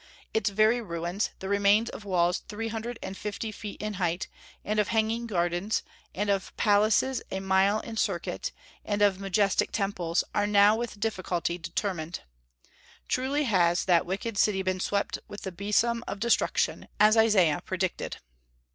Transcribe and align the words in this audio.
Its 0.33 0.49
very 0.49 0.81
ruins, 0.81 1.29
the 1.37 1.47
remains 1.47 1.87
of 1.91 2.03
walls 2.05 2.39
three 2.49 2.69
hundred 2.69 2.97
and 3.03 3.15
fifty 3.15 3.51
feet 3.51 3.79
in 3.79 3.93
height, 4.01 4.27
and 4.65 4.79
of 4.79 4.87
hanging 4.87 5.27
gardens, 5.27 5.83
and 6.15 6.27
of 6.27 6.57
palaces 6.57 7.21
a 7.29 7.39
mile 7.39 7.79
in 7.81 7.95
circuit, 7.95 8.51
and 8.83 9.03
of 9.03 9.19
majestic 9.19 9.71
temples, 9.71 10.23
are 10.33 10.47
now 10.47 10.75
with 10.75 10.99
difficulty 10.99 11.59
determined. 11.59 12.21
Truly 13.07 13.43
has 13.43 13.85
that 13.85 14.07
wicked 14.07 14.39
city 14.39 14.63
been 14.63 14.79
swept 14.79 15.19
with 15.27 15.43
the 15.43 15.51
besom 15.51 16.03
of 16.07 16.19
destruction, 16.19 16.87
as 16.99 17.15
Isaiah 17.15 17.61
predicted. 17.63 18.17